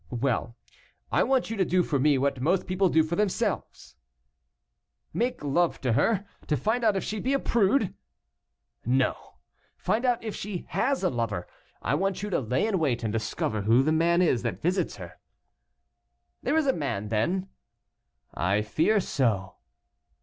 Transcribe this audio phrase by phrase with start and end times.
[0.09, 0.57] "Well,
[1.11, 3.97] I want you to do for me what most people do for themselves."
[5.13, 7.93] "Make love to her, to find out if she be a prude?"
[8.83, 9.35] "No,
[9.77, 11.45] find out if she has a lover.
[11.83, 14.95] I want you to lay in wait and discover who the man is that visits
[14.95, 15.19] her."
[16.41, 17.49] "There is a man then?"
[18.33, 19.57] "I fear so."